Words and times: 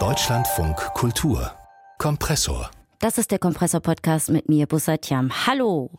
Deutschlandfunk 0.00 0.76
Kultur 0.94 1.52
Kompressor. 1.98 2.68
Das 2.98 3.18
ist 3.18 3.30
der 3.30 3.38
Kompressor-Podcast 3.38 4.30
mit 4.30 4.48
mir, 4.48 4.66
Bussatjam. 4.66 5.46
Hallo! 5.46 5.92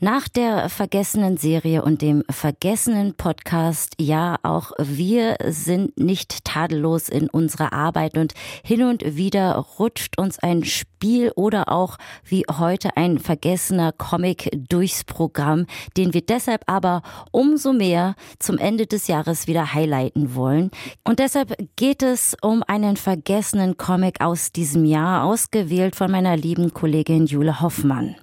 Nach 0.00 0.28
der 0.28 0.68
vergessenen 0.68 1.38
Serie 1.38 1.82
und 1.82 2.02
dem 2.02 2.24
vergessenen 2.28 3.14
Podcast, 3.14 3.94
ja, 3.98 4.36
auch 4.42 4.72
wir 4.78 5.36
sind 5.46 5.98
nicht 5.98 6.44
tadellos 6.44 7.08
in 7.08 7.30
unserer 7.30 7.72
Arbeit 7.72 8.18
und 8.18 8.34
hin 8.62 8.82
und 8.82 9.16
wieder 9.16 9.54
rutscht 9.54 10.18
uns 10.18 10.38
ein 10.40 10.62
Spiel 10.64 10.89
oder 11.34 11.72
auch 11.72 11.96
wie 12.24 12.44
heute 12.50 12.96
ein 12.96 13.18
vergessener 13.18 13.92
Comic 13.92 14.50
durchs 14.68 15.04
Programm, 15.04 15.66
den 15.96 16.14
wir 16.14 16.22
deshalb 16.22 16.62
aber 16.66 17.02
umso 17.30 17.72
mehr 17.72 18.14
zum 18.38 18.58
Ende 18.58 18.86
des 18.86 19.06
Jahres 19.06 19.46
wieder 19.46 19.72
highlighten 19.74 20.34
wollen. 20.34 20.70
Und 21.04 21.18
deshalb 21.18 21.56
geht 21.76 22.02
es 22.02 22.36
um 22.42 22.62
einen 22.66 22.96
vergessenen 22.96 23.76
Comic 23.76 24.20
aus 24.20 24.52
diesem 24.52 24.84
Jahr, 24.84 25.24
ausgewählt 25.24 25.96
von 25.96 26.10
meiner 26.10 26.36
lieben 26.36 26.74
Kollegin 26.74 27.26
Jule 27.26 27.60
Hoffmann. 27.60 28.16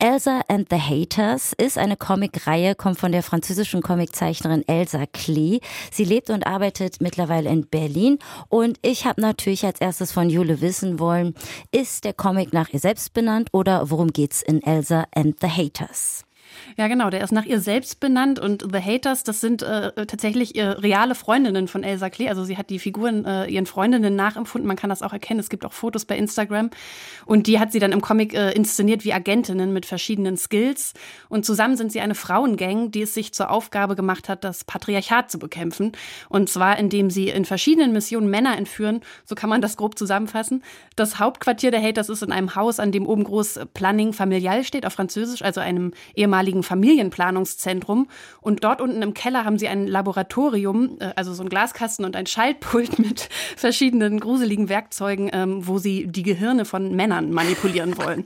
Elsa 0.00 0.42
and 0.48 0.68
the 0.70 0.78
Haters 0.78 1.54
ist 1.56 1.78
eine 1.78 1.96
Comicreihe, 1.96 2.74
kommt 2.74 2.98
von 2.98 3.12
der 3.12 3.22
französischen 3.22 3.80
Comiczeichnerin 3.80 4.66
Elsa 4.66 5.06
Klee. 5.06 5.60
Sie 5.90 6.04
lebt 6.04 6.30
und 6.30 6.46
arbeitet 6.46 7.00
mittlerweile 7.00 7.48
in 7.48 7.66
Berlin 7.68 8.18
und 8.48 8.78
ich 8.82 9.06
habe 9.06 9.20
natürlich 9.20 9.64
als 9.64 9.80
erstes 9.80 10.12
von 10.12 10.28
Jule 10.28 10.60
wissen 10.60 10.98
wollen, 10.98 11.34
ist 11.70 12.04
der 12.04 12.12
Comic 12.16 12.52
nach 12.52 12.70
ihr 12.70 12.80
selbst 12.80 13.12
benannt 13.12 13.48
oder 13.52 13.90
worum 13.90 14.08
geht's 14.08 14.42
in 14.42 14.62
Elsa 14.62 15.06
and 15.14 15.36
the 15.40 15.48
Haters? 15.48 16.23
Ja, 16.76 16.88
genau, 16.88 17.10
der 17.10 17.22
ist 17.22 17.32
nach 17.32 17.44
ihr 17.44 17.60
selbst 17.60 18.00
benannt 18.00 18.38
und 18.38 18.66
The 18.72 18.80
Haters, 18.80 19.24
das 19.24 19.40
sind 19.40 19.62
äh, 19.62 20.06
tatsächlich 20.06 20.56
äh, 20.56 20.66
reale 20.66 21.14
Freundinnen 21.14 21.68
von 21.68 21.82
Elsa 21.82 22.10
Klee. 22.10 22.28
Also 22.28 22.44
sie 22.44 22.56
hat 22.56 22.70
die 22.70 22.78
Figuren 22.78 23.24
äh, 23.24 23.46
ihren 23.46 23.66
Freundinnen 23.66 24.16
nachempfunden. 24.16 24.66
Man 24.66 24.76
kann 24.76 24.90
das 24.90 25.02
auch 25.02 25.12
erkennen. 25.12 25.40
Es 25.40 25.48
gibt 25.48 25.64
auch 25.64 25.72
Fotos 25.72 26.04
bei 26.04 26.16
Instagram. 26.16 26.70
Und 27.26 27.46
die 27.46 27.58
hat 27.58 27.72
sie 27.72 27.78
dann 27.78 27.92
im 27.92 28.00
Comic 28.00 28.34
äh, 28.34 28.52
inszeniert 28.52 29.04
wie 29.04 29.12
Agentinnen 29.12 29.72
mit 29.72 29.86
verschiedenen 29.86 30.36
Skills. 30.36 30.92
Und 31.28 31.44
zusammen 31.44 31.76
sind 31.76 31.92
sie 31.92 32.00
eine 32.00 32.14
Frauengang, 32.14 32.90
die 32.90 33.02
es 33.02 33.14
sich 33.14 33.32
zur 33.32 33.50
Aufgabe 33.50 33.96
gemacht 33.96 34.28
hat, 34.28 34.44
das 34.44 34.64
Patriarchat 34.64 35.30
zu 35.30 35.38
bekämpfen. 35.38 35.92
Und 36.28 36.48
zwar, 36.48 36.78
indem 36.78 37.10
sie 37.10 37.28
in 37.28 37.44
verschiedenen 37.44 37.92
Missionen 37.92 38.28
Männer 38.28 38.56
entführen. 38.56 39.00
So 39.24 39.34
kann 39.34 39.50
man 39.50 39.60
das 39.60 39.76
grob 39.76 39.98
zusammenfassen. 39.98 40.62
Das 40.96 41.18
Hauptquartier 41.18 41.70
der 41.70 41.82
Haters 41.82 42.08
ist 42.08 42.22
in 42.22 42.32
einem 42.32 42.54
Haus, 42.54 42.78
an 42.78 42.92
dem 42.92 43.06
oben 43.06 43.24
groß 43.24 43.60
Planning 43.74 44.12
Familial 44.12 44.64
steht, 44.64 44.86
auf 44.86 44.92
Französisch, 44.92 45.42
also 45.42 45.60
einem 45.60 45.92
ehemaligen 46.14 46.43
Familienplanungszentrum. 46.62 48.08
Und 48.40 48.64
dort 48.64 48.80
unten 48.80 49.02
im 49.02 49.14
Keller 49.14 49.44
haben 49.44 49.58
sie 49.58 49.68
ein 49.68 49.86
Laboratorium, 49.86 50.98
äh, 51.00 51.12
also 51.16 51.32
so 51.32 51.42
ein 51.42 51.48
Glaskasten 51.48 52.04
und 52.04 52.16
ein 52.16 52.26
Schaltpult 52.26 52.98
mit 52.98 53.28
verschiedenen 53.56 54.20
gruseligen 54.20 54.68
Werkzeugen, 54.68 55.30
ähm, 55.32 55.66
wo 55.66 55.78
sie 55.78 56.06
die 56.06 56.22
Gehirne 56.22 56.64
von 56.64 56.94
Männern 56.94 57.30
manipulieren 57.30 57.96
wollen. 57.96 58.24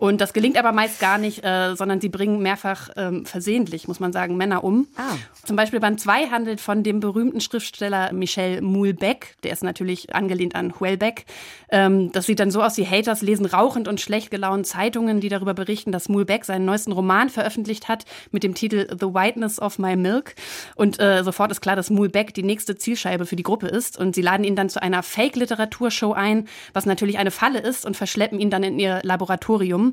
Und 0.00 0.22
das 0.22 0.32
gelingt 0.32 0.56
aber 0.56 0.72
meist 0.72 0.98
gar 0.98 1.18
nicht, 1.18 1.44
äh, 1.44 1.76
sondern 1.76 2.00
sie 2.00 2.08
bringen 2.08 2.40
mehrfach 2.40 2.88
ähm, 2.96 3.26
versehentlich, 3.26 3.86
muss 3.86 4.00
man 4.00 4.14
sagen, 4.14 4.38
Männer 4.38 4.64
um. 4.64 4.88
Ah. 4.96 5.16
Zum 5.44 5.56
Beispiel 5.56 5.78
Band 5.78 6.00
2 6.00 6.28
handelt 6.28 6.62
von 6.62 6.82
dem 6.82 7.00
berühmten 7.00 7.42
Schriftsteller 7.42 8.10
Michel 8.14 8.62
Moulbeck, 8.62 9.36
der 9.42 9.52
ist 9.52 9.62
natürlich 9.62 10.14
angelehnt 10.14 10.54
an 10.54 10.80
Huelbeck. 10.80 11.26
Ähm, 11.68 12.10
das 12.12 12.24
sieht 12.24 12.40
dann 12.40 12.50
so 12.50 12.62
aus, 12.62 12.76
die 12.76 12.86
Haters 12.86 13.20
lesen 13.20 13.44
rauchend 13.44 13.88
und 13.88 14.00
schlecht 14.00 14.30
gelaunt 14.30 14.66
Zeitungen, 14.66 15.20
die 15.20 15.28
darüber 15.28 15.52
berichten, 15.52 15.92
dass 15.92 16.08
Moulbeck 16.08 16.46
seinen 16.46 16.64
neuesten 16.64 16.92
Roman 16.92 17.28
veröffentlicht 17.28 17.88
hat 17.88 18.06
mit 18.30 18.42
dem 18.42 18.54
Titel 18.54 18.86
The 18.98 19.12
Whiteness 19.12 19.60
of 19.60 19.78
My 19.78 19.96
Milk. 19.96 20.34
Und 20.76 20.98
äh, 20.98 21.22
sofort 21.24 21.50
ist 21.50 21.60
klar, 21.60 21.76
dass 21.76 21.90
Moulbeck 21.90 22.32
die 22.32 22.42
nächste 22.42 22.74
Zielscheibe 22.74 23.26
für 23.26 23.36
die 23.36 23.42
Gruppe 23.42 23.66
ist. 23.66 23.98
Und 23.98 24.14
sie 24.14 24.22
laden 24.22 24.44
ihn 24.44 24.56
dann 24.56 24.70
zu 24.70 24.80
einer 24.80 25.02
Fake-Literaturshow 25.02 26.14
ein, 26.14 26.48
was 26.72 26.86
natürlich 26.86 27.18
eine 27.18 27.30
Falle 27.30 27.58
ist, 27.58 27.84
und 27.84 27.98
verschleppen 27.98 28.40
ihn 28.40 28.48
dann 28.48 28.62
in 28.62 28.78
ihr 28.78 29.00
Laboratorium 29.02 29.89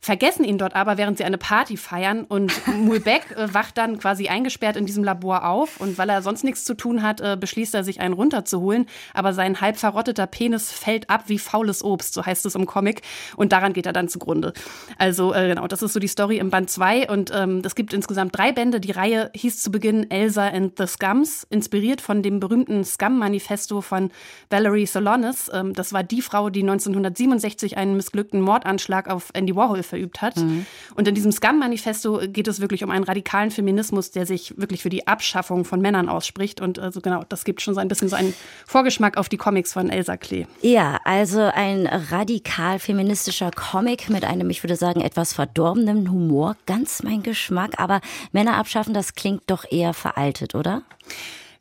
vergessen 0.00 0.44
ihn 0.44 0.58
dort 0.58 0.74
aber, 0.74 0.96
während 0.96 1.18
sie 1.18 1.24
eine 1.24 1.38
Party 1.38 1.76
feiern. 1.76 2.24
Und 2.24 2.52
Mulbeck 2.78 3.36
äh, 3.36 3.52
wacht 3.52 3.78
dann 3.78 3.98
quasi 3.98 4.28
eingesperrt 4.28 4.76
in 4.76 4.86
diesem 4.86 5.04
Labor 5.04 5.46
auf. 5.46 5.78
Und 5.80 5.98
weil 5.98 6.08
er 6.08 6.22
sonst 6.22 6.42
nichts 6.42 6.64
zu 6.64 6.74
tun 6.74 7.02
hat, 7.02 7.20
äh, 7.20 7.36
beschließt 7.38 7.74
er, 7.74 7.84
sich 7.84 8.00
einen 8.00 8.14
runterzuholen. 8.14 8.86
Aber 9.14 9.32
sein 9.34 9.60
halb 9.60 9.76
verrotteter 9.76 10.26
Penis 10.26 10.72
fällt 10.72 11.10
ab 11.10 11.24
wie 11.26 11.38
faules 11.38 11.84
Obst, 11.84 12.14
so 12.14 12.24
heißt 12.24 12.46
es 12.46 12.54
im 12.54 12.66
Comic. 12.66 13.02
Und 13.36 13.52
daran 13.52 13.72
geht 13.72 13.86
er 13.86 13.92
dann 13.92 14.08
zugrunde. 14.08 14.52
Also 14.98 15.34
äh, 15.34 15.48
genau, 15.48 15.66
das 15.66 15.82
ist 15.82 15.92
so 15.92 16.00
die 16.00 16.08
Story 16.08 16.38
im 16.38 16.50
Band 16.50 16.70
2. 16.70 17.10
Und 17.10 17.30
ähm, 17.34 17.62
es 17.64 17.74
gibt 17.74 17.92
insgesamt 17.92 18.36
drei 18.36 18.52
Bände. 18.52 18.80
Die 18.80 18.92
Reihe 18.92 19.30
hieß 19.34 19.62
zu 19.62 19.70
Beginn 19.70 20.10
Elsa 20.10 20.48
and 20.48 20.78
the 20.78 20.86
Scums, 20.86 21.46
inspiriert 21.50 22.00
von 22.00 22.22
dem 22.22 22.40
berühmten 22.40 22.84
Scum-Manifesto 22.84 23.82
von 23.82 24.10
Valerie 24.48 24.86
Solonis. 24.86 25.50
Ähm, 25.52 25.74
das 25.74 25.92
war 25.92 26.02
die 26.02 26.22
Frau, 26.22 26.48
die 26.48 26.62
1967 26.62 27.76
einen 27.76 27.96
missglückten 27.96 28.40
Mordanschlag 28.40 29.10
auf 29.10 29.28
Andy 29.40 29.56
Warhol 29.56 29.82
verübt 29.82 30.22
hat. 30.22 30.36
Mhm. 30.36 30.66
Und 30.94 31.08
in 31.08 31.14
diesem 31.14 31.32
Scum-Manifesto 31.32 32.20
geht 32.28 32.46
es 32.46 32.60
wirklich 32.60 32.84
um 32.84 32.90
einen 32.90 33.04
radikalen 33.04 33.50
Feminismus, 33.50 34.10
der 34.10 34.26
sich 34.26 34.54
wirklich 34.56 34.82
für 34.82 34.90
die 34.90 35.06
Abschaffung 35.06 35.64
von 35.64 35.80
Männern 35.80 36.08
ausspricht. 36.08 36.60
Und 36.60 36.78
also 36.78 37.00
genau, 37.00 37.24
das 37.28 37.44
gibt 37.44 37.60
schon 37.62 37.74
so 37.74 37.80
ein 37.80 37.88
bisschen 37.88 38.08
so 38.08 38.16
einen 38.16 38.34
Vorgeschmack 38.66 39.16
auf 39.16 39.28
die 39.28 39.36
Comics 39.36 39.72
von 39.72 39.90
Elsa 39.90 40.16
Klee. 40.16 40.46
Ja, 40.62 41.00
also 41.04 41.40
ein 41.40 41.86
radikal 41.86 42.78
feministischer 42.78 43.50
Comic 43.50 44.10
mit 44.10 44.24
einem, 44.24 44.50
ich 44.50 44.62
würde 44.62 44.76
sagen, 44.76 45.00
etwas 45.00 45.32
verdorbenen 45.32 46.10
Humor. 46.10 46.56
Ganz 46.66 47.02
mein 47.02 47.22
Geschmack. 47.22 47.72
Aber 47.78 48.00
Männer 48.32 48.56
abschaffen, 48.56 48.94
das 48.94 49.14
klingt 49.14 49.42
doch 49.46 49.64
eher 49.70 49.94
veraltet, 49.94 50.54
oder? 50.54 50.82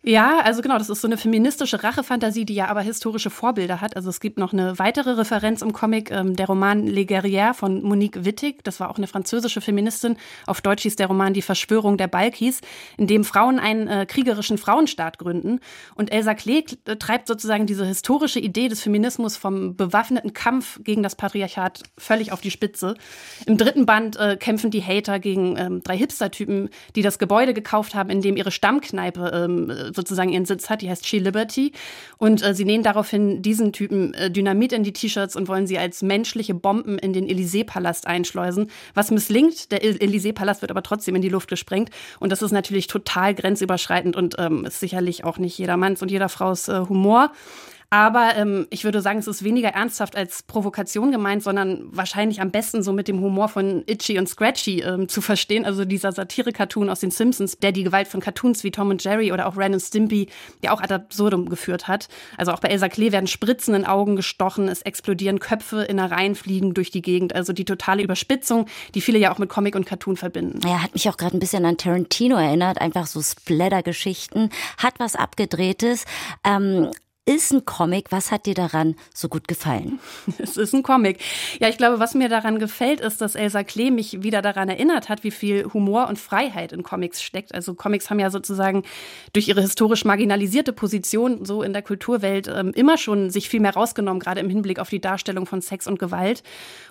Ja, 0.01 0.39
also 0.39 0.61
genau, 0.61 0.77
das 0.77 0.89
ist 0.89 1.01
so 1.01 1.09
eine 1.09 1.17
feministische 1.17 1.83
Rachefantasie, 1.83 2.45
die 2.45 2.53
ja 2.55 2.69
aber 2.69 2.79
historische 2.79 3.29
Vorbilder 3.29 3.81
hat. 3.81 3.97
Also 3.97 4.09
es 4.09 4.21
gibt 4.21 4.37
noch 4.37 4.53
eine 4.53 4.79
weitere 4.79 5.11
Referenz 5.11 5.61
im 5.61 5.73
Comic, 5.73 6.09
ähm, 6.09 6.37
der 6.37 6.47
Roman 6.47 6.87
Les 6.87 7.05
Guerrières 7.05 7.53
von 7.53 7.83
Monique 7.83 8.23
Wittig. 8.23 8.63
Das 8.63 8.79
war 8.79 8.89
auch 8.89 8.97
eine 8.97 9.07
französische 9.07 9.59
Feministin. 9.59 10.15
Auf 10.45 10.61
Deutsch 10.61 10.83
hieß 10.83 10.95
der 10.95 11.07
Roman 11.07 11.33
Die 11.33 11.41
Verschwörung 11.41 11.97
der 11.97 12.07
Balkis, 12.07 12.61
in 12.95 13.07
dem 13.07 13.25
Frauen 13.25 13.59
einen 13.59 13.89
äh, 13.89 14.05
kriegerischen 14.05 14.57
Frauenstaat 14.57 15.17
gründen. 15.17 15.59
Und 15.95 16.13
Elsa 16.13 16.33
Klee 16.33 16.63
äh, 16.85 16.95
treibt 16.95 17.27
sozusagen 17.27 17.65
diese 17.65 17.85
historische 17.85 18.39
Idee 18.39 18.69
des 18.69 18.81
Feminismus 18.81 19.35
vom 19.35 19.75
bewaffneten 19.75 20.31
Kampf 20.31 20.79
gegen 20.81 21.03
das 21.03 21.15
Patriarchat 21.15 21.83
völlig 21.97 22.31
auf 22.31 22.39
die 22.39 22.51
Spitze. 22.51 22.95
Im 23.45 23.57
dritten 23.57 23.85
Band 23.85 24.15
äh, 24.15 24.37
kämpfen 24.37 24.71
die 24.71 24.81
Hater 24.81 25.19
gegen 25.19 25.57
ähm, 25.57 25.83
drei 25.83 25.97
Hipster-Typen, 25.97 26.69
die 26.95 27.01
das 27.01 27.19
Gebäude 27.19 27.53
gekauft 27.53 27.95
haben, 27.95 28.09
in 28.09 28.21
dem 28.21 28.37
ihre 28.37 28.51
Stammkneipe 28.51 29.31
ähm, 29.33 29.88
sozusagen 29.93 30.31
ihren 30.31 30.45
Sitz 30.45 30.69
hat. 30.69 30.81
Die 30.81 30.89
heißt 30.89 31.07
She 31.07 31.19
Liberty. 31.19 31.71
Und 32.17 32.43
äh, 32.43 32.53
sie 32.53 32.65
nähen 32.65 32.83
daraufhin 32.83 33.41
diesen 33.41 33.73
Typen 33.73 34.13
äh, 34.13 34.31
Dynamit 34.31 34.73
in 34.73 34.83
die 34.83 34.93
T-Shirts 34.93 35.35
und 35.35 35.47
wollen 35.47 35.67
sie 35.67 35.77
als 35.77 36.01
menschliche 36.01 36.53
Bomben 36.53 36.97
in 36.97 37.13
den 37.13 37.27
Élysée-Palast 37.27 38.07
einschleusen. 38.07 38.69
Was 38.93 39.11
misslingt, 39.11 39.71
der 39.71 39.83
Élysée-Palast 39.83 40.61
wird 40.61 40.71
aber 40.71 40.83
trotzdem 40.83 41.15
in 41.15 41.21
die 41.21 41.29
Luft 41.29 41.49
gesprengt. 41.49 41.89
Und 42.19 42.31
das 42.31 42.41
ist 42.41 42.51
natürlich 42.51 42.87
total 42.87 43.35
grenzüberschreitend 43.35 44.15
und 44.15 44.35
ähm, 44.37 44.65
ist 44.65 44.79
sicherlich 44.79 45.23
auch 45.23 45.37
nicht 45.37 45.57
jedermanns 45.57 46.01
und 46.01 46.11
jeder 46.11 46.29
Frau's 46.29 46.67
äh, 46.67 46.81
Humor. 46.87 47.31
Aber 47.91 48.35
ähm, 48.35 48.67
ich 48.69 48.83
würde 48.83 49.01
sagen, 49.01 49.17
es 49.17 49.27
ist 49.27 49.43
weniger 49.43 49.69
ernsthaft 49.69 50.15
als 50.15 50.43
Provokation 50.43 51.11
gemeint, 51.11 51.41
sondern 51.41 51.85
wahrscheinlich 51.91 52.39
am 52.39 52.51
besten 52.51 52.83
so 52.83 52.93
mit 52.93 53.07
dem 53.07 53.19
Humor 53.19 53.49
von 53.49 53.83
Itchy 53.87 54.19
und 54.19 54.29
Scratchy 54.29 54.81
ähm, 54.81 55.09
zu 55.09 55.21
verstehen. 55.21 55.65
Also 55.65 55.85
dieser 55.85 56.11
Satire-Cartoon 56.11 56.89
aus 56.89 56.99
den 56.99 57.09
Simpsons, 57.09 57.57
der 57.57 57.71
die 57.71 57.83
Gewalt 57.83 58.07
von 58.07 58.19
Cartoons 58.19 58.63
wie 58.63 58.69
Tom 58.69 58.91
und 58.91 59.03
Jerry 59.03 59.31
oder 59.31 59.47
auch 59.47 59.57
Ren 59.57 59.73
und 59.73 59.79
Stimpy 59.79 60.27
ja 60.63 60.71
auch 60.71 60.81
ad 60.81 60.93
absurdum 60.93 61.49
geführt 61.49 61.87
hat. 61.87 62.09
Also 62.37 62.51
auch 62.51 62.59
bei 62.59 62.67
Elsa 62.69 62.89
Klee 62.89 63.11
werden 63.11 63.27
Spritzen 63.27 63.73
in 63.73 63.85
Augen 63.85 64.15
gestochen, 64.15 64.67
es 64.67 64.83
explodieren 64.83 65.39
Köpfe, 65.39 65.81
Innereien 65.81 66.35
fliegen 66.35 66.75
durch 66.75 66.91
die 66.91 67.01
Gegend. 67.01 67.33
Also 67.33 67.53
die 67.53 67.65
totale 67.65 68.03
Überspitzung, 68.03 68.67
die 68.93 69.01
viele 69.01 69.17
ja 69.17 69.33
auch 69.33 69.39
mit 69.39 69.49
Comic 69.49 69.75
und 69.75 69.87
Cartoon 69.87 70.15
verbinden. 70.15 70.59
Ja, 70.63 70.83
hat 70.83 70.93
mich 70.93 71.09
auch 71.09 71.17
gerade 71.17 71.35
ein 71.35 71.39
bisschen 71.39 71.65
an 71.65 71.77
Tarantino 71.77 72.35
erinnert. 72.35 72.79
Einfach 72.79 73.07
so 73.07 73.19
Splatter-Geschichten. 73.19 74.51
Hat 74.77 74.99
was 74.99 75.15
Abgedrehtes. 75.15 76.05
Ähm, 76.43 76.91
ist 77.29 77.51
ein 77.51 77.63
Comic. 77.63 78.11
Was 78.11 78.31
hat 78.31 78.47
dir 78.47 78.55
daran 78.55 78.95
so 79.13 79.29
gut 79.29 79.47
gefallen? 79.47 79.99
Es 80.39 80.57
ist 80.57 80.73
ein 80.73 80.81
Comic. 80.81 81.19
Ja, 81.59 81.67
ich 81.67 81.77
glaube, 81.77 81.99
was 81.99 82.15
mir 82.15 82.27
daran 82.27 82.57
gefällt, 82.57 83.01
ist, 83.01 83.21
dass 83.21 83.35
Elsa 83.35 83.63
Klee 83.63 83.91
mich 83.91 84.23
wieder 84.23 84.41
daran 84.41 84.67
erinnert 84.67 85.09
hat, 85.09 85.23
wie 85.23 85.29
viel 85.29 85.65
Humor 85.73 86.07
und 86.07 86.17
Freiheit 86.17 86.71
in 86.71 86.81
Comics 86.81 87.21
steckt. 87.21 87.53
Also 87.53 87.75
Comics 87.75 88.09
haben 88.09 88.19
ja 88.19 88.31
sozusagen 88.31 88.83
durch 89.33 89.47
ihre 89.47 89.61
historisch 89.61 90.05
marginalisierte 90.05 90.73
Position 90.73 91.45
so 91.45 91.61
in 91.61 91.73
der 91.73 91.83
Kulturwelt 91.83 92.47
ähm, 92.47 92.71
immer 92.73 92.97
schon 92.97 93.29
sich 93.29 93.47
viel 93.47 93.59
mehr 93.59 93.73
rausgenommen, 93.73 94.19
gerade 94.19 94.39
im 94.39 94.49
Hinblick 94.49 94.79
auf 94.79 94.89
die 94.89 95.01
Darstellung 95.01 95.45
von 95.45 95.61
Sex 95.61 95.85
und 95.85 95.99
Gewalt. 95.99 96.41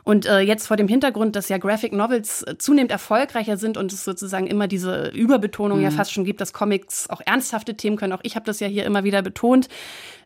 Und 0.05 0.27
äh, 0.27 0.41
jetzt 0.41 0.69
vor 0.69 0.77
dem 0.77 0.89
Hintergrund, 0.89 1.35
dass 1.35 1.49
ja 1.49 1.59
Graphic 1.59 1.93
Novels 1.93 2.43
äh, 2.43 2.57
zunehmend 2.59 2.93
erfolgreicher 2.93 3.57
sind 3.57 3.77
und 3.77 3.93
es 3.93 4.05
sozusagen 4.05 4.47
immer 4.47 4.69
diese 4.69 5.09
Überbetonung 5.09 5.79
mhm. 5.79 5.85
ja 5.85 5.91
fast 5.91 6.13
schon 6.13 6.25
gibt, 6.25 6.41
dass 6.41 6.53
Comics 6.53 7.11
auch 7.11 7.23
ernsthafte 7.25 7.77
Themen 7.77 7.97
können. 7.97 8.13
Auch 8.13 8.21
ich 8.23 8.37
habe 8.37 8.47
das 8.47 8.61
ja 8.61 8.69
hier 8.69 8.85
immer 8.85 9.03
wieder 9.03 9.23
betont 9.23 9.69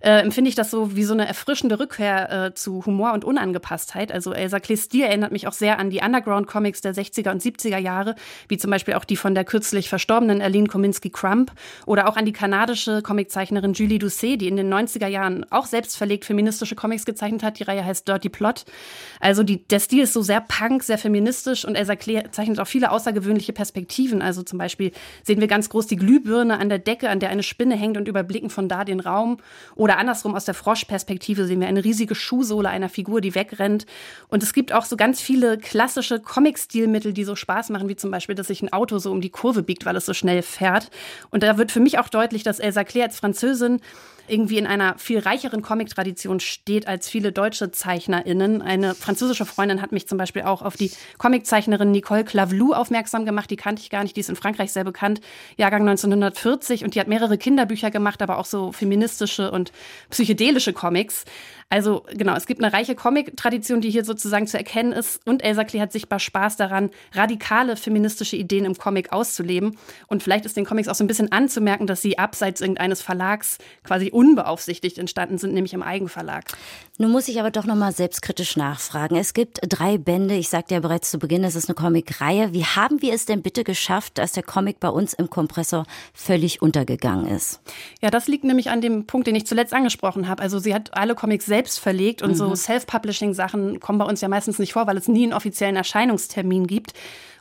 äh, 0.02 0.20
empfinde 0.20 0.49
ich 0.49 0.54
das 0.54 0.70
so 0.70 0.96
wie 0.96 1.04
so 1.04 1.14
eine 1.14 1.28
erfrischende 1.28 1.78
Rückkehr 1.78 2.46
äh, 2.46 2.54
zu 2.54 2.84
Humor 2.84 3.12
und 3.12 3.25
Unangepasstheit. 3.25 4.10
Also 4.10 4.32
Elsa 4.32 4.58
Klees 4.58 4.84
Stil 4.84 5.04
erinnert 5.04 5.31
mich 5.31 5.46
auch 5.46 5.52
sehr 5.52 5.78
an 5.78 5.90
die 5.90 6.00
Underground-Comics 6.00 6.81
der 6.81 6.94
60er 6.94 7.31
und 7.31 7.40
70er 7.40 7.78
Jahre, 7.78 8.16
wie 8.49 8.58
zum 8.58 8.70
Beispiel 8.70 8.94
auch 8.94 9.04
die 9.04 9.16
von 9.16 9.34
der 9.34 9.44
kürzlich 9.44 9.88
verstorbenen 9.88 10.40
Erlene 10.40 10.66
Kominski-Crump 10.66 11.52
oder 11.87 12.08
auch 12.08 12.16
an 12.16 12.25
die 12.25 12.32
kanadische 12.32 13.00
Comiczeichnerin 13.02 13.75
Julie 13.75 14.00
Doucet, 14.00 14.40
die 14.40 14.49
in 14.49 14.56
den 14.56 14.72
90er 14.72 15.06
Jahren 15.06 15.46
auch 15.50 15.66
selbst 15.66 15.96
verlegt 15.96 16.25
feministische 16.25 16.75
Comics 16.75 17.05
gezeichnet 17.05 17.44
hat. 17.44 17.60
Die 17.60 17.64
Reihe 17.64 17.84
heißt 17.84 18.08
Dirty 18.08 18.28
Plot. 18.28 18.64
Also 19.20 19.44
die, 19.44 19.62
der 19.69 19.78
Stil 19.78 20.02
ist 20.02 20.14
so 20.14 20.22
sehr 20.22 20.40
punk, 20.40 20.82
sehr 20.82 20.98
feministisch 20.98 21.64
und 21.64 21.76
Elsa 21.76 21.94
Klee 21.94 22.25
zeichnet 22.32 22.58
auch 22.58 22.66
viele 22.66 22.90
außergewöhnliche 22.90 23.52
Perspektiven. 23.52 24.20
Also 24.20 24.43
zum 24.43 24.58
Beispiel 24.58 24.90
sehen 25.22 25.40
wir 25.40 25.46
ganz 25.46 25.69
groß 25.69 25.87
die 25.87 25.96
Glühbirne 25.96 26.58
an 26.58 26.69
der 26.69 26.78
Decke, 26.81 27.08
an 27.08 27.20
der 27.20 27.31
eine 27.31 27.44
Spinne 27.44 27.76
hängt 27.76 27.96
und 27.96 28.08
überblicken 28.08 28.50
von 28.50 28.69
da 28.69 28.84
den 28.84 28.98
Raum. 28.98 29.38
Oder 29.76 29.91
andersrum 29.98 30.34
aus 30.34 30.44
der 30.44 30.54
Froschperspektive 30.54 31.46
sehen 31.46 31.60
wir 31.60 31.68
eine 31.68 31.84
riesige 31.84 32.14
Schuhsohle 32.14 32.68
einer 32.68 32.88
Figur, 32.88 33.20
die 33.20 33.34
wegrennt. 33.34 33.86
Und 34.28 34.42
es 34.42 34.52
gibt 34.52 34.72
auch 34.72 34.84
so 34.84 34.96
ganz 34.96 35.20
viele 35.20 35.58
klassische 35.58 36.20
Comic-Stilmittel, 36.20 37.12
die 37.12 37.24
so 37.24 37.36
Spaß 37.36 37.70
machen, 37.70 37.88
wie 37.88 37.96
zum 37.96 38.10
Beispiel, 38.10 38.34
dass 38.34 38.48
sich 38.48 38.62
ein 38.62 38.72
Auto 38.72 38.98
so 38.98 39.10
um 39.10 39.20
die 39.20 39.30
Kurve 39.30 39.62
biegt, 39.62 39.84
weil 39.84 39.96
es 39.96 40.06
so 40.06 40.14
schnell 40.14 40.42
fährt. 40.42 40.90
Und 41.30 41.42
da 41.42 41.58
wird 41.58 41.72
für 41.72 41.80
mich 41.80 41.98
auch 41.98 42.08
deutlich, 42.08 42.42
dass 42.42 42.58
Elsa 42.58 42.84
Klee 42.84 43.02
als 43.02 43.18
Französin 43.18 43.80
irgendwie 44.28 44.58
in 44.58 44.66
einer 44.66 44.96
viel 44.98 45.18
reicheren 45.18 45.62
Comic-Tradition 45.62 46.40
steht 46.40 46.86
als 46.86 47.08
viele 47.08 47.32
deutsche 47.32 47.70
ZeichnerInnen. 47.70 48.62
Eine 48.62 48.94
französische 48.94 49.44
Freundin 49.44 49.82
hat 49.82 49.92
mich 49.92 50.06
zum 50.06 50.18
Beispiel 50.18 50.42
auch 50.42 50.62
auf 50.62 50.76
die 50.76 50.90
Comiczeichnerin 51.18 51.90
Nicole 51.90 52.24
Clavlou 52.24 52.72
aufmerksam 52.72 53.24
gemacht. 53.24 53.50
Die 53.50 53.56
kannte 53.56 53.82
ich 53.82 53.90
gar 53.90 54.02
nicht. 54.02 54.16
Die 54.16 54.20
ist 54.20 54.28
in 54.28 54.36
Frankreich 54.36 54.72
sehr 54.72 54.84
bekannt. 54.84 55.20
Jahrgang 55.56 55.82
1940 55.82 56.84
und 56.84 56.94
die 56.94 57.00
hat 57.00 57.08
mehrere 57.08 57.36
Kinderbücher 57.36 57.90
gemacht, 57.90 58.22
aber 58.22 58.38
auch 58.38 58.44
so 58.44 58.72
feministische 58.72 59.50
und 59.50 59.72
psychedelische 60.11 60.73
Comics. 60.73 61.25
Also 61.72 62.04
genau, 62.12 62.34
es 62.34 62.44
gibt 62.44 62.62
eine 62.62 62.70
reiche 62.70 62.94
Comic-Tradition, 62.94 63.80
die 63.80 63.88
hier 63.88 64.04
sozusagen 64.04 64.46
zu 64.46 64.58
erkennen 64.58 64.92
ist. 64.92 65.26
Und 65.26 65.42
Elsa 65.42 65.64
Klee 65.64 65.80
hat 65.80 65.90
sichtbar 65.90 66.19
Spaß 66.19 66.58
daran, 66.58 66.90
radikale 67.14 67.76
feministische 67.76 68.36
Ideen 68.36 68.66
im 68.66 68.76
Comic 68.76 69.10
auszuleben. 69.10 69.78
Und 70.06 70.22
vielleicht 70.22 70.44
ist 70.44 70.54
den 70.54 70.66
Comics 70.66 70.88
auch 70.88 70.94
so 70.94 71.02
ein 71.02 71.06
bisschen 71.06 71.32
anzumerken, 71.32 71.86
dass 71.86 72.02
sie 72.02 72.19
abseits 72.19 72.60
irgendeines 72.60 73.00
Verlags 73.00 73.56
quasi 73.84 74.10
unbeaufsichtigt 74.10 74.98
entstanden 74.98 75.38
sind, 75.38 75.54
nämlich 75.54 75.72
im 75.72 75.82
Eigenverlag. 75.82 76.44
Nun 76.98 77.10
muss 77.10 77.26
ich 77.28 77.40
aber 77.40 77.50
doch 77.50 77.64
noch 77.64 77.74
mal 77.74 77.92
selbstkritisch 77.92 78.58
nachfragen. 78.58 79.16
Es 79.16 79.32
gibt 79.32 79.60
drei 79.66 79.96
Bände. 79.96 80.34
Ich 80.34 80.50
sagte 80.50 80.74
ja 80.74 80.80
bereits 80.80 81.10
zu 81.10 81.19
Beginn, 81.19 81.42
es 81.42 81.54
ist 81.54 81.70
eine 81.70 81.74
Comicreihe. 81.74 82.52
Wie 82.52 82.66
haben 82.66 83.00
wir 83.00 83.14
es 83.14 83.24
denn 83.24 83.40
bitte 83.40 83.64
geschafft, 83.64 84.19
dass 84.19 84.32
der 84.32 84.42
Comic 84.42 84.78
bei 84.78 84.90
uns 84.90 85.14
im 85.14 85.30
Kompressor 85.30 85.86
völlig 86.12 86.60
untergegangen 86.60 87.28
ist? 87.28 87.62
Ja, 88.02 88.10
das 88.10 88.28
liegt 88.28 88.44
nämlich 88.44 88.69
an 88.69 88.82
dem 88.82 89.06
Punkt, 89.06 89.26
den 89.26 89.36
ich 89.36 89.46
zuletzt 89.46 89.72
angesprochen 89.72 90.28
habe. 90.28 90.42
Also 90.42 90.58
sie 90.58 90.74
hat 90.74 90.92
alle 90.92 91.14
Comics 91.14 91.46
selbst 91.46 91.61
selbst 91.62 91.78
verlegt 91.78 92.22
und 92.22 92.30
mhm. 92.30 92.34
so 92.34 92.54
Self-Publishing-Sachen 92.54 93.78
kommen 93.78 93.98
bei 93.98 94.04
uns 94.04 94.20
ja 94.20 94.28
meistens 94.28 94.58
nicht 94.58 94.72
vor, 94.72 94.86
weil 94.86 94.96
es 94.96 95.06
nie 95.06 95.24
einen 95.24 95.32
offiziellen 95.32 95.76
Erscheinungstermin 95.76 96.66
gibt. 96.66 96.92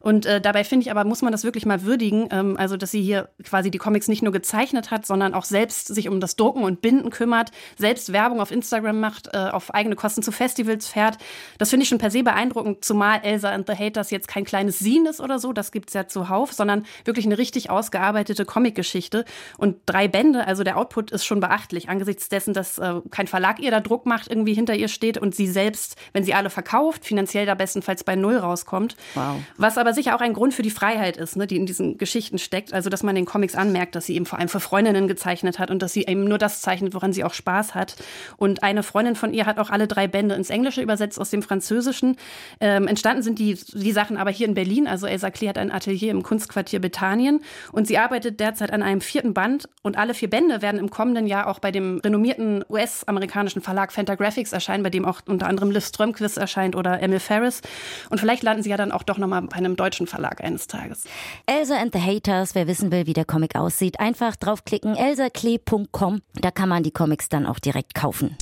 Und 0.01 0.25
äh, 0.25 0.41
dabei 0.41 0.63
finde 0.63 0.85
ich 0.85 0.91
aber, 0.91 1.03
muss 1.03 1.21
man 1.21 1.31
das 1.31 1.43
wirklich 1.43 1.65
mal 1.65 1.83
würdigen, 1.83 2.27
ähm, 2.31 2.57
also 2.57 2.77
dass 2.77 2.91
sie 2.91 3.01
hier 3.01 3.29
quasi 3.43 3.71
die 3.71 3.77
Comics 3.77 4.07
nicht 4.07 4.23
nur 4.23 4.33
gezeichnet 4.33 4.91
hat, 4.91 5.05
sondern 5.05 5.33
auch 5.33 5.45
selbst 5.45 5.87
sich 5.87 6.09
um 6.09 6.19
das 6.19 6.35
Drucken 6.35 6.63
und 6.63 6.81
Binden 6.81 7.09
kümmert, 7.09 7.51
selbst 7.77 8.11
Werbung 8.11 8.41
auf 8.41 8.51
Instagram 8.51 8.99
macht, 8.99 9.29
äh, 9.33 9.37
auf 9.37 9.73
eigene 9.73 9.95
Kosten 9.95 10.23
zu 10.23 10.31
Festivals 10.31 10.87
fährt. 10.87 11.17
Das 11.57 11.69
finde 11.69 11.83
ich 11.83 11.89
schon 11.89 11.97
per 11.97 12.11
se 12.11 12.23
beeindruckend, 12.23 12.83
zumal 12.83 13.21
Elsa 13.23 13.51
and 13.51 13.67
the 13.67 13.75
Haters 13.75 14.09
jetzt 14.11 14.27
kein 14.27 14.43
kleines 14.43 14.79
Scene 14.79 15.09
ist 15.09 15.21
oder 15.21 15.39
so, 15.39 15.53
das 15.53 15.71
gibt 15.71 15.89
es 15.89 15.93
ja 15.93 16.07
zuhauf, 16.07 16.53
sondern 16.53 16.85
wirklich 17.05 17.25
eine 17.25 17.37
richtig 17.37 17.69
ausgearbeitete 17.69 18.45
Comicgeschichte. 18.45 19.25
Und 19.57 19.77
drei 19.85 20.07
Bände, 20.07 20.47
also 20.47 20.63
der 20.63 20.77
Output 20.77 21.11
ist 21.11 21.25
schon 21.25 21.39
beachtlich, 21.39 21.89
angesichts 21.89 22.29
dessen, 22.29 22.53
dass 22.53 22.77
äh, 22.77 22.95
kein 23.09 23.27
Verlag 23.27 23.59
ihr 23.59 23.71
da 23.71 23.79
Druck 23.79 24.05
macht, 24.05 24.29
irgendwie 24.29 24.53
hinter 24.53 24.75
ihr 24.75 24.87
steht 24.87 25.17
und 25.17 25.35
sie 25.35 25.47
selbst, 25.47 25.95
wenn 26.13 26.23
sie 26.23 26.33
alle 26.33 26.49
verkauft, 26.49 27.05
finanziell 27.05 27.45
da 27.45 27.55
bestenfalls 27.55 28.03
bei 28.03 28.15
Null 28.15 28.37
rauskommt. 28.37 28.95
Wow. 29.15 29.37
Was 29.57 29.77
aber 29.77 29.90
aber 29.91 29.95
sicher 29.95 30.15
auch 30.15 30.21
ein 30.21 30.31
Grund 30.33 30.53
für 30.53 30.61
die 30.61 30.69
Freiheit 30.69 31.17
ist, 31.17 31.35
ne, 31.35 31.47
die 31.47 31.57
in 31.57 31.65
diesen 31.65 31.97
Geschichten 31.97 32.37
steckt. 32.37 32.73
Also, 32.73 32.89
dass 32.89 33.03
man 33.03 33.13
den 33.13 33.25
Comics 33.25 33.55
anmerkt, 33.55 33.93
dass 33.93 34.05
sie 34.05 34.15
eben 34.15 34.25
vor 34.25 34.39
allem 34.39 34.47
für 34.47 34.61
Freundinnen 34.61 35.09
gezeichnet 35.09 35.59
hat 35.59 35.69
und 35.69 35.81
dass 35.81 35.91
sie 35.91 36.05
eben 36.05 36.23
nur 36.23 36.37
das 36.37 36.61
zeichnet, 36.61 36.93
woran 36.93 37.11
sie 37.11 37.25
auch 37.25 37.33
Spaß 37.33 37.75
hat. 37.75 37.97
Und 38.37 38.63
eine 38.63 38.83
Freundin 38.83 39.15
von 39.15 39.33
ihr 39.33 39.45
hat 39.45 39.59
auch 39.59 39.69
alle 39.69 39.87
drei 39.87 40.07
Bände 40.07 40.35
ins 40.35 40.49
Englische 40.49 40.81
übersetzt 40.81 41.19
aus 41.19 41.29
dem 41.29 41.43
Französischen. 41.43 42.15
Ähm, 42.61 42.87
entstanden 42.87 43.21
sind 43.21 43.37
die, 43.37 43.55
die 43.55 43.91
Sachen 43.91 44.15
aber 44.15 44.31
hier 44.31 44.47
in 44.47 44.53
Berlin. 44.53 44.87
Also, 44.87 45.07
Elsa 45.07 45.29
Klee 45.29 45.49
hat 45.49 45.57
ein 45.57 45.71
Atelier 45.71 46.11
im 46.11 46.23
Kunstquartier 46.23 46.79
Bethanien 46.79 47.41
und 47.73 47.85
sie 47.85 47.97
arbeitet 47.97 48.39
derzeit 48.39 48.71
an 48.71 48.83
einem 48.83 49.01
vierten 49.01 49.33
Band. 49.33 49.67
Und 49.81 49.97
alle 49.97 50.13
vier 50.13 50.29
Bände 50.29 50.61
werden 50.61 50.79
im 50.79 50.89
kommenden 50.89 51.27
Jahr 51.27 51.47
auch 51.47 51.59
bei 51.59 51.71
dem 51.71 51.99
renommierten 51.99 52.63
US-amerikanischen 52.69 53.61
Verlag 53.61 53.91
Fantagraphics 53.91 54.53
erscheinen, 54.53 54.83
bei 54.83 54.89
dem 54.89 55.03
auch 55.03 55.19
unter 55.27 55.47
anderem 55.47 55.71
Liv 55.71 55.85
Strömquist 55.85 56.37
erscheint 56.37 56.77
oder 56.77 57.01
Emil 57.01 57.19
Ferris. 57.19 57.61
Und 58.09 58.19
vielleicht 58.19 58.43
landen 58.43 58.63
sie 58.63 58.69
ja 58.69 58.77
dann 58.77 58.93
auch 58.93 59.03
doch 59.03 59.17
nochmal 59.17 59.41
bei 59.41 59.57
einem 59.57 59.75
deutschen 59.81 60.05
Verlag 60.07 60.43
eines 60.43 60.67
Tages. 60.67 61.05
Elsa 61.47 61.75
and 61.75 61.93
the 61.93 61.99
Haters, 61.99 62.53
wer 62.53 62.67
wissen 62.67 62.91
will, 62.91 63.07
wie 63.07 63.13
der 63.13 63.25
Comic 63.25 63.55
aussieht, 63.55 63.99
einfach 63.99 64.35
draufklicken 64.35 64.95
elsaklee.com. 64.95 66.21
Da 66.35 66.51
kann 66.51 66.69
man 66.69 66.83
die 66.83 66.91
Comics 66.91 67.29
dann 67.29 67.45
auch 67.45 67.59
direkt 67.59 67.95
kaufen. 67.95 68.37